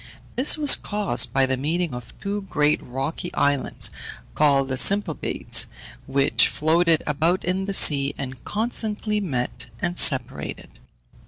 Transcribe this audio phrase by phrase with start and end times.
[0.35, 3.91] This was caused by the meeting of two great rocky islands,
[4.33, 5.67] called the Symplegades,
[6.07, 10.79] which floated about in the sea, and constantly met and separated.